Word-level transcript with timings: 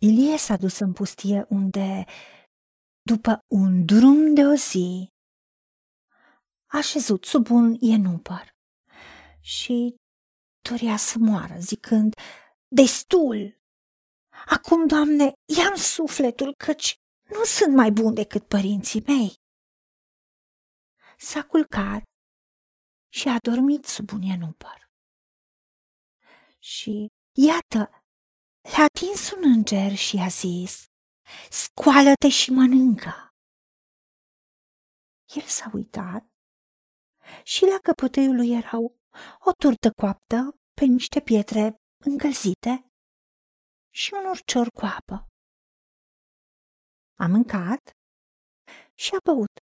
Ilie 0.00 0.36
s-a 0.36 0.56
dus 0.56 0.78
în 0.78 0.92
pustie 0.92 1.46
unde, 1.48 2.04
după 3.02 3.44
un 3.46 3.84
drum 3.84 4.34
de 4.34 4.40
o 4.40 4.54
zi, 4.54 5.08
a 6.66 6.80
șezut 6.80 7.24
sub 7.24 7.50
un 7.50 7.76
ienupăr 7.80 8.56
și 9.40 9.94
dorea 10.68 10.96
să 10.96 11.18
moară, 11.18 11.54
zicând, 11.58 12.14
Destul! 12.68 13.60
Acum, 14.46 14.86
Doamne, 14.86 15.32
ia 15.58 15.74
sufletul, 15.74 16.54
căci 16.64 16.96
nu 17.22 17.44
sunt 17.44 17.74
mai 17.74 17.90
bun 17.90 18.14
decât 18.14 18.48
părinții 18.48 19.02
mei. 19.06 19.34
S-a 21.16 21.42
culcat 21.42 22.02
și 23.12 23.28
a 23.28 23.38
dormit 23.42 23.84
sub 23.84 24.12
un 24.12 24.22
ienupăr. 24.22 24.90
Și 26.58 27.06
iată, 27.32 27.90
l-a 28.72 28.84
atins 28.84 29.30
un 29.30 29.42
înger 29.54 29.96
și 29.96 30.16
i-a 30.16 30.28
zis, 30.28 30.86
scoală-te 31.50 32.28
și 32.28 32.50
mănâncă. 32.50 33.14
El 35.36 35.42
s-a 35.42 35.70
uitat 35.74 36.24
și 37.44 37.62
la 37.64 37.78
căpătăiul 37.82 38.34
lui 38.34 38.50
erau 38.60 38.84
o 39.48 39.52
turtă 39.62 39.92
coaptă 40.00 40.38
pe 40.78 40.84
niște 40.84 41.20
pietre 41.20 41.64
încălzite 42.04 42.74
și 43.90 44.14
un 44.14 44.24
urcior 44.24 44.68
cu 44.70 44.84
apă. 44.98 45.26
A 47.22 47.26
mâncat 47.26 47.82
și 48.94 49.10
a 49.14 49.20
băut. 49.24 49.54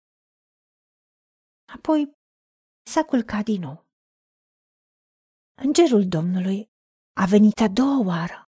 Apoi 1.77 2.13
s-a 2.93 3.05
culcat 3.05 3.45
din 3.45 3.61
nou. 3.61 3.87
Îngerul 5.55 6.05
Domnului 6.09 6.69
a 7.23 7.25
venit 7.27 7.59
a 7.61 7.69
doua 7.69 7.99
oară. 8.07 8.46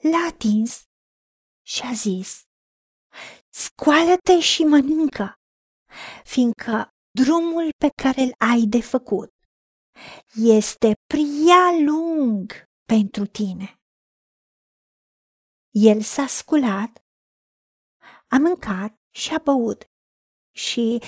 L-a 0.00 0.26
atins 0.28 0.82
și 1.66 1.82
a 1.82 1.92
zis, 1.92 2.42
Scoală-te 3.48 4.40
și 4.40 4.62
mănâncă, 4.62 5.34
fiindcă 6.24 6.88
drumul 7.10 7.68
pe 7.78 7.88
care 8.02 8.20
îl 8.20 8.32
ai 8.38 8.64
de 8.66 8.80
făcut 8.80 9.30
este 10.34 10.92
prea 11.06 11.70
lung 11.84 12.64
pentru 12.84 13.26
tine. 13.26 13.80
El 15.70 16.00
s-a 16.00 16.26
sculat, 16.26 17.04
a 18.28 18.36
mâncat 18.36 18.94
și 19.14 19.34
a 19.34 19.38
băut 19.38 19.84
și 20.56 21.02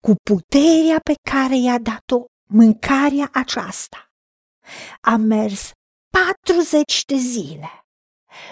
cu 0.00 0.14
puterea 0.22 0.98
pe 1.02 1.14
care 1.30 1.56
i-a 1.56 1.78
dat-o 1.78 2.24
mâncarea 2.50 3.28
aceasta, 3.32 4.10
a 5.00 5.16
mers 5.16 5.70
40 6.12 7.04
de 7.04 7.16
zile 7.16 7.68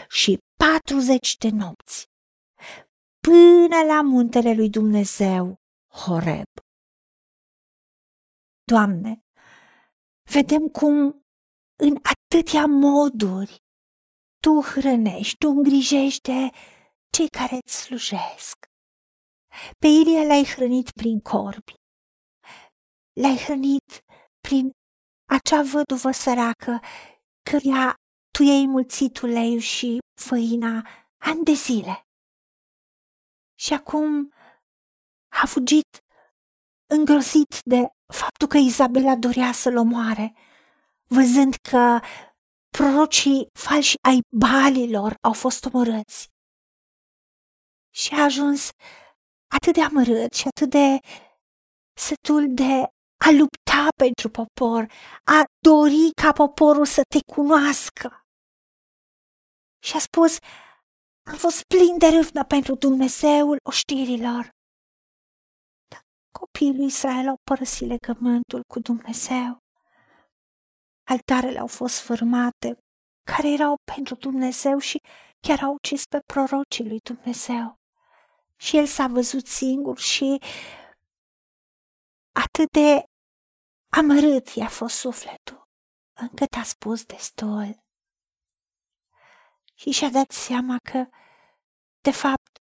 și 0.08 0.38
40 0.56 1.36
de 1.36 1.48
nopți 1.48 2.06
până 3.20 3.82
la 3.86 4.02
muntele 4.02 4.54
lui 4.54 4.70
Dumnezeu, 4.70 5.56
Horeb. 5.92 6.46
Doamne, 8.64 9.22
vedem 10.32 10.68
cum 10.68 11.26
în 11.76 11.96
atâtea 12.02 12.66
moduri 12.66 13.62
tu 14.40 14.60
hrănești, 14.60 15.36
tu 15.36 15.48
îngrijești 15.48 16.20
de 16.20 16.50
cei 17.12 17.28
care 17.28 17.58
îți 17.64 17.82
slujesc. 17.82 18.66
Pe 19.78 19.86
Ilie 19.86 20.26
l-ai 20.26 20.44
hrănit 20.44 20.90
prin 20.90 21.20
corbi, 21.20 21.74
l-ai 23.12 23.36
hrănit 23.36 24.04
prin 24.40 24.70
acea 25.28 25.62
văduvă 25.62 26.10
săracă 26.10 26.80
căreia 27.50 27.97
tu 28.30 28.42
i-ai 28.42 28.66
mulțit 28.66 29.20
uleiul 29.20 29.60
și 29.60 29.98
făina 30.20 30.86
ani 31.16 31.44
de 31.44 31.52
zile. 31.52 32.06
Și 33.58 33.72
acum 33.72 34.32
a 35.42 35.46
fugit 35.46 35.88
îngrozit 36.94 37.60
de 37.64 37.88
faptul 38.12 38.48
că 38.48 38.56
Izabela 38.56 39.16
dorea 39.16 39.52
să-l 39.52 39.76
omoare, 39.76 40.34
văzând 41.06 41.54
că 41.70 42.00
prorocii 42.68 43.48
falși 43.58 43.94
ai 44.08 44.20
balilor 44.36 45.14
au 45.20 45.32
fost 45.32 45.64
omorâți. 45.64 46.28
Și 47.94 48.14
a 48.14 48.22
ajuns 48.22 48.70
atât 49.56 49.74
de 49.74 49.82
amărât 49.82 50.32
și 50.32 50.46
atât 50.46 50.70
de 50.70 50.98
sătul 52.00 52.46
de 52.48 52.86
a 53.26 53.30
lupta 53.30 53.88
pentru 53.96 54.28
popor, 54.28 54.92
a 55.24 55.44
dori 55.58 56.10
ca 56.22 56.32
poporul 56.32 56.86
să 56.86 57.02
te 57.08 57.18
cunoască. 57.32 58.22
Și 59.82 59.96
a 59.96 59.98
spus, 59.98 60.38
am 61.30 61.36
fost 61.36 61.62
plin 61.62 61.98
de 61.98 62.06
râvnă 62.06 62.44
pentru 62.44 62.74
Dumnezeul 62.74 63.56
oștirilor. 63.62 64.50
Dar 65.90 66.02
copiii 66.38 66.76
lui 66.76 66.86
Israel 66.86 67.28
au 67.28 67.38
părăsit 67.44 67.88
legământul 67.88 68.62
cu 68.72 68.80
Dumnezeu 68.80 69.58
altarele 71.08 71.58
au 71.58 71.66
fost 71.66 71.98
fărmate, 71.98 72.78
care 73.22 73.52
erau 73.52 73.76
pentru 73.94 74.14
Dumnezeu 74.14 74.78
și 74.78 75.00
chiar 75.40 75.62
au 75.62 75.72
ucis 75.72 76.04
pe 76.04 76.18
prorocii 76.26 76.88
lui 76.88 76.98
Dumnezeu. 77.02 77.74
Și 78.56 78.76
el 78.76 78.86
s-a 78.86 79.06
văzut 79.06 79.46
singur 79.46 79.98
și 79.98 80.38
atât 82.44 82.70
de 82.70 83.04
amărât 83.92 84.48
i-a 84.48 84.68
fost 84.68 84.96
sufletul, 84.96 85.68
încât 86.16 86.54
a 86.54 86.62
spus 86.62 87.04
destul. 87.04 87.78
Și 89.74 89.90
și-a 89.90 90.10
dat 90.10 90.30
seama 90.30 90.76
că, 90.90 91.08
de 92.00 92.10
fapt, 92.10 92.58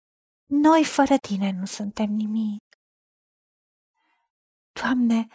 noi 0.46 0.84
fără 0.84 1.16
tine 1.16 1.50
nu 1.50 1.64
suntem 1.64 2.10
nimic. 2.10 2.64
Doamne, 4.80 5.26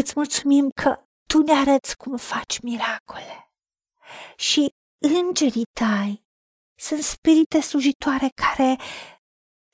îți 0.00 0.12
mulțumim 0.16 0.70
că 0.70 1.04
tu 1.28 1.42
ne 1.42 1.52
arăți 1.52 1.96
cum 1.96 2.16
faci 2.16 2.60
miracole. 2.60 3.52
Și 4.36 4.74
îngerii 4.98 5.66
tăi 5.80 6.24
sunt 6.78 7.02
spirite 7.02 7.60
slujitoare 7.60 8.28
care 8.34 8.76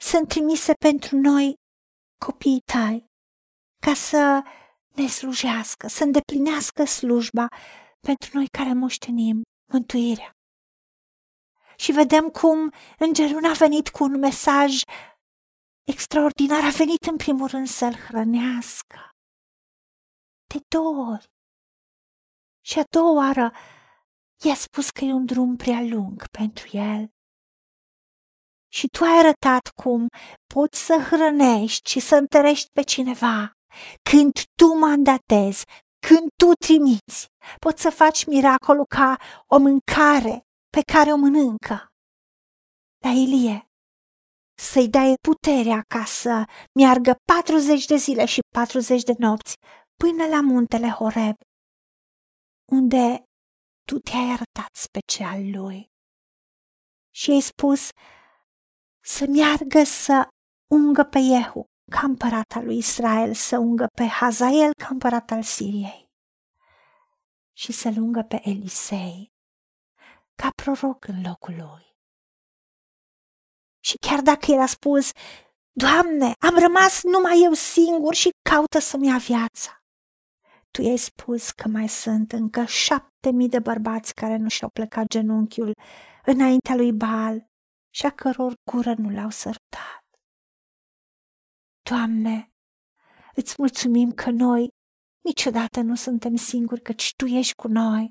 sunt 0.01 0.29
trimise 0.29 0.73
pentru 0.73 1.17
noi, 1.17 1.55
copiii 2.25 2.61
tăi, 2.61 3.10
ca 3.87 3.95
să 3.95 4.43
ne 4.95 5.07
slujească, 5.07 5.87
să 5.89 6.05
îndeplinească 6.05 6.85
slujba 6.85 7.47
pentru 8.01 8.31
noi 8.33 8.47
care 8.49 8.73
moștenim 8.73 9.43
mântuirea. 9.73 10.31
Și 11.77 11.93
vedem 11.93 12.29
cum 12.29 12.73
îngerul 12.99 13.45
a 13.45 13.53
venit 13.53 13.89
cu 13.89 14.05
un 14.05 14.19
mesaj 14.19 14.81
extraordinar, 15.83 16.65
a 16.65 16.71
venit 16.77 17.03
în 17.11 17.17
primul 17.17 17.47
rând 17.47 17.67
să-l 17.67 17.95
hrănească. 17.95 19.09
De 20.47 20.59
două 20.69 21.11
ori 21.13 21.29
și 22.65 22.79
a 22.79 22.85
doua 22.91 23.13
oară 23.13 23.53
i-a 24.45 24.55
spus 24.55 24.91
că 24.91 25.05
e 25.05 25.13
un 25.13 25.27
drum 25.27 25.57
prea 25.57 25.81
lung 25.81 26.29
pentru 26.39 26.77
el. 26.77 27.09
Și 28.73 28.89
tu 28.89 29.05
ai 29.05 29.19
arătat 29.19 29.69
cum 29.83 30.07
poți 30.55 30.85
să 30.85 30.95
hrănești 31.11 31.91
și 31.91 32.01
să 32.01 32.17
întărești 32.17 32.71
pe 32.71 32.83
cineva 32.83 33.60
când 34.11 34.33
tu 34.55 34.67
mandatezi, 34.79 35.65
când 36.07 36.29
tu 36.37 36.53
trimiți. 36.65 37.29
Poți 37.59 37.83
să 37.83 37.91
faci 37.91 38.25
miracolul 38.25 38.87
ca 38.89 39.17
o 39.47 39.59
mâncare 39.59 40.43
pe 40.71 40.81
care 40.93 41.13
o 41.13 41.17
mănâncă. 41.17 41.89
La 43.05 43.11
Ilie, 43.11 43.71
să-i 44.59 44.89
dai 44.89 45.15
puterea 45.29 45.81
ca 45.89 46.05
să 46.05 46.45
meargă 46.79 47.15
40 47.25 47.85
de 47.85 47.97
zile 47.97 48.25
și 48.25 48.41
40 48.55 49.03
de 49.03 49.15
nopți 49.19 49.55
până 49.97 50.27
la 50.27 50.41
muntele 50.41 50.89
Horeb 50.89 51.37
unde 52.73 53.25
tu 53.85 53.99
te-ai 53.99 54.29
arătat 54.37 54.73
special 54.73 55.51
lui. 55.51 55.89
Și 57.15 57.31
ai 57.31 57.41
spus 57.41 57.89
să 59.05 59.25
meargă 59.29 59.83
să 59.85 60.29
ungă 60.75 61.05
pe 61.05 61.19
Iehu, 61.19 61.65
ca 61.91 62.01
împărat 62.07 62.53
al 62.55 62.65
lui 62.65 62.77
Israel, 62.77 63.35
să 63.35 63.59
ungă 63.59 63.87
pe 63.95 64.07
Hazael, 64.07 64.73
ca 64.75 64.89
împărat 64.91 65.31
al 65.31 65.43
Siriei, 65.43 66.11
și 67.53 67.73
să 67.73 67.93
lungă 67.97 68.23
pe 68.23 68.41
Elisei, 68.49 69.33
ca 70.35 70.51
proroc 70.63 71.07
în 71.07 71.23
locul 71.23 71.55
lui. 71.55 71.89
Și 73.85 73.97
chiar 73.97 74.21
dacă 74.21 74.51
el 74.53 74.61
a 74.61 74.67
spus, 74.67 75.11
Doamne, 75.73 76.33
am 76.39 76.59
rămas 76.59 77.03
numai 77.03 77.41
eu 77.45 77.53
singur 77.53 78.15
și 78.15 78.31
caută 78.51 78.79
să-mi 78.79 79.07
ia 79.07 79.17
viața 79.17 79.81
tu 80.71 80.83
i-ai 80.83 80.97
spus 80.97 81.51
că 81.51 81.69
mai 81.69 81.89
sunt 81.89 82.33
încă 82.33 82.65
șapte 82.65 83.31
mii 83.31 83.49
de 83.49 83.59
bărbați 83.59 84.15
care 84.15 84.37
nu 84.37 84.49
și-au 84.49 84.71
plecat 84.71 85.07
genunchiul 85.07 85.73
înaintea 86.25 86.75
lui 86.75 86.93
Baal 86.93 87.47
și 87.95 88.07
a 88.07 88.11
căror 88.11 88.53
gură 88.71 88.95
nu 88.97 89.11
l-au 89.11 89.31
sărtat. 89.31 90.00
Doamne, 91.91 92.53
îți 93.35 93.55
mulțumim 93.59 94.13
că 94.13 94.31
noi 94.31 94.69
niciodată 95.25 95.81
nu 95.81 95.95
suntem 95.95 96.37
singuri, 96.37 96.83
căci 96.83 97.15
Tu 97.17 97.27
ești 97.27 97.55
cu 97.55 97.69
noi. 97.69 98.09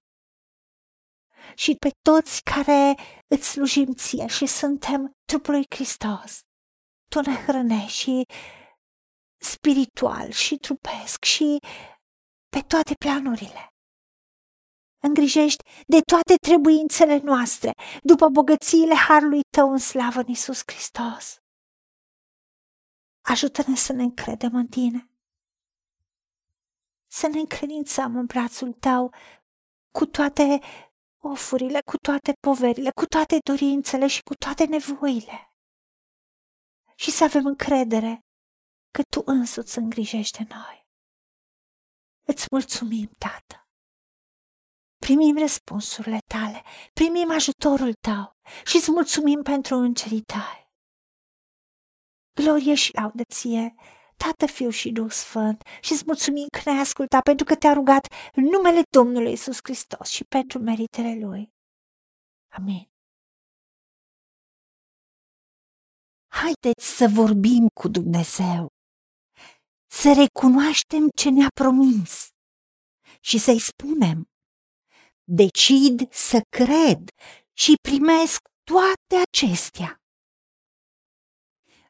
și 1.56 1.76
pe 1.80 1.90
toți 2.02 2.42
care 2.44 2.96
îți 3.28 3.50
slujim 3.50 3.94
ție 3.94 4.28
și 4.28 4.46
suntem 4.46 5.12
trupul 5.26 5.54
lui 5.54 5.66
Hristos. 5.70 6.40
Tu 7.10 7.22
ne 7.22 7.36
hrănești 7.36 8.00
și 8.00 8.26
spiritual 9.42 10.30
și 10.32 10.56
trupesc 10.56 11.24
și 11.24 11.58
pe 12.50 12.62
toate 12.68 12.94
planurile. 12.94 13.68
Îngrijești 15.02 15.64
de 15.88 16.00
toate 16.02 16.36
trebuințele 16.48 17.18
noastre, 17.18 17.72
după 18.04 18.28
bogățiile 18.30 18.96
harului 18.96 19.42
tău 19.58 19.72
în 19.72 19.78
slavă 19.78 20.20
în 20.20 20.28
Iisus 20.28 20.62
Hristos. 20.66 21.38
Ajută-ne 23.30 23.76
să 23.76 23.94
ne 23.94 24.04
încredem 24.04 24.56
în 24.56 24.68
tine, 24.68 25.10
să 27.08 27.28
ne 27.28 27.40
încredințăm 27.40 28.16
în 28.16 28.26
brațul 28.26 28.74
tău 28.74 29.14
cu 29.92 30.06
toate 30.06 30.60
ofurile, 31.18 31.82
cu 31.86 31.98
toate 31.98 32.34
poverile, 32.40 32.92
cu 32.92 33.06
toate 33.06 33.38
dorințele 33.44 34.08
și 34.08 34.22
cu 34.22 34.34
toate 34.34 34.66
nevoile. 34.66 35.54
Și 36.96 37.12
să 37.12 37.24
avem 37.24 37.46
încredere 37.46 38.20
că 38.92 39.02
Tu 39.10 39.22
însuți 39.26 39.78
îngrijești 39.78 40.44
de 40.44 40.54
noi. 40.54 40.88
Îți 42.28 42.48
mulțumim, 42.52 43.10
Tată. 43.18 43.68
Primim 44.98 45.38
răspunsurile 45.38 46.20
tale, 46.28 46.64
primim 46.94 47.32
ajutorul 47.32 47.94
tău 47.94 48.38
și 48.66 48.76
îți 48.76 48.92
mulțumim 48.92 49.42
pentru 49.42 49.76
îngerii 49.76 50.22
tăi. 50.22 50.69
Glorie 52.40 52.76
și 52.76 52.94
laudă 52.94 53.24
ție, 53.24 53.76
Tată, 54.18 54.46
Fiu 54.46 54.70
și 54.70 54.92
Duh 54.92 55.12
Sfânt, 55.12 55.62
și 55.82 55.92
îți 55.94 56.04
mulțumim 56.06 56.48
că 56.48 56.62
ne-ai 56.66 56.82
ascultat 56.82 57.22
pentru 57.22 57.46
că 57.46 57.56
te-a 57.56 57.74
rugat 57.74 58.08
în 58.34 58.44
numele 58.44 58.82
Domnului 58.90 59.32
Isus 59.32 59.58
Hristos 59.64 60.10
și 60.10 60.24
pentru 60.24 60.60
meritele 60.60 61.20
Lui. 61.26 61.50
Amin. 62.58 62.88
Haideți 66.28 66.86
să 66.98 67.08
vorbim 67.14 67.68
cu 67.80 67.88
Dumnezeu, 67.88 68.68
să 69.92 70.14
recunoaștem 70.22 71.10
ce 71.16 71.30
ne-a 71.30 71.52
promis 71.54 72.28
și 73.20 73.38
să-i 73.38 73.60
spunem, 73.60 74.30
decid 75.24 76.12
să 76.12 76.42
cred 76.50 77.10
și 77.54 77.74
primesc 77.82 78.40
toate 78.64 79.16
acestea. 79.28 79.99